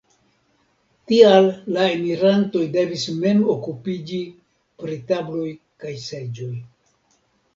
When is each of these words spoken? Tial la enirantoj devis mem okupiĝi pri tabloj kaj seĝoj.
Tial 1.09 1.49
la 1.75 1.83
enirantoj 1.97 2.61
devis 2.75 3.03
mem 3.25 3.43
okupiĝi 3.55 4.21
pri 4.85 4.97
tabloj 5.11 5.47
kaj 5.83 5.93
seĝoj. 6.07 6.51